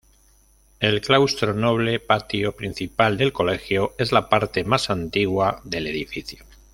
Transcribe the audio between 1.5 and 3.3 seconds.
noble, patio principal